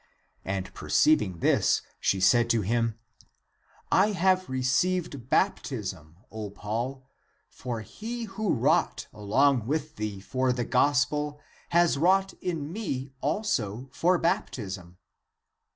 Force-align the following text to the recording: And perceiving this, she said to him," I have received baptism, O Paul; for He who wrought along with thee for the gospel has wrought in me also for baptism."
And 0.43 0.73
perceiving 0.73 1.41
this, 1.41 1.83
she 1.99 2.19
said 2.19 2.49
to 2.49 2.63
him," 2.63 2.97
I 3.91 4.13
have 4.13 4.49
received 4.49 5.29
baptism, 5.29 6.15
O 6.31 6.49
Paul; 6.49 7.07
for 7.51 7.81
He 7.81 8.23
who 8.23 8.51
wrought 8.51 9.05
along 9.13 9.67
with 9.67 9.97
thee 9.97 10.19
for 10.19 10.51
the 10.53 10.65
gospel 10.65 11.39
has 11.69 11.99
wrought 11.99 12.33
in 12.41 12.73
me 12.73 13.11
also 13.21 13.89
for 13.93 14.17
baptism." 14.17 14.97